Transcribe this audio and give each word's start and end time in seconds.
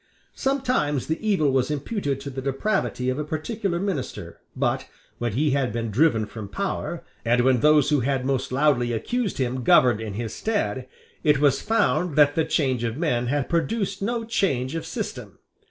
Sometimes 0.33 1.05
the 1.05 1.21
evil 1.29 1.51
was 1.51 1.69
imputed 1.69 2.19
to 2.21 2.31
the 2.31 2.41
depravity 2.41 3.07
of 3.11 3.19
a 3.19 3.23
particular 3.23 3.79
minister: 3.79 4.39
but, 4.55 4.87
when 5.19 5.33
he 5.33 5.51
had 5.51 5.71
been 5.71 5.91
driven 5.91 6.25
from 6.25 6.47
power, 6.49 7.03
and 7.23 7.41
when 7.41 7.59
those 7.59 7.91
who 7.91 7.99
had 7.99 8.25
most 8.25 8.51
loudly 8.51 8.93
accused 8.93 9.37
him 9.37 9.61
governed 9.63 10.01
in 10.01 10.15
his 10.15 10.33
stead, 10.33 10.87
it 11.23 11.37
was 11.39 11.61
found 11.61 12.15
that 12.15 12.33
the 12.33 12.45
change 12.45 12.83
of 12.83 12.97
men 12.97 13.27
had 13.27 13.47
produced 13.47 14.01
no 14.01 14.23
change 14.23 14.73
of 14.73 14.87
system. 14.87 15.37